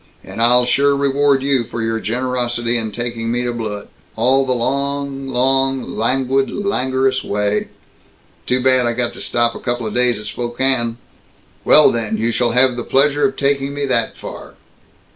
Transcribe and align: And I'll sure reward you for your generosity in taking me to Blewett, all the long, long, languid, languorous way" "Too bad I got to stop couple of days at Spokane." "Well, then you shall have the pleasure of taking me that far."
And 0.23 0.41
I'll 0.41 0.65
sure 0.65 0.95
reward 0.95 1.43
you 1.43 1.63
for 1.63 1.83
your 1.83 1.99
generosity 1.99 2.75
in 2.75 2.91
taking 2.91 3.31
me 3.31 3.43
to 3.43 3.53
Blewett, 3.53 3.87
all 4.15 4.47
the 4.47 4.51
long, 4.55 5.27
long, 5.27 5.83
languid, 5.95 6.49
languorous 6.49 7.23
way" 7.23 7.67
"Too 8.47 8.63
bad 8.63 8.87
I 8.87 8.93
got 8.93 9.13
to 9.13 9.21
stop 9.21 9.53
couple 9.61 9.85
of 9.85 9.93
days 9.93 10.17
at 10.19 10.25
Spokane." 10.25 10.97
"Well, 11.63 11.91
then 11.91 12.17
you 12.17 12.31
shall 12.31 12.53
have 12.53 12.77
the 12.77 12.83
pleasure 12.83 13.27
of 13.27 13.37
taking 13.37 13.75
me 13.75 13.85
that 13.85 14.17
far." 14.17 14.55